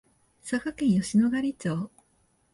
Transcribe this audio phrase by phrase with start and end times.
[0.41, 1.91] 佐賀県吉野ヶ里町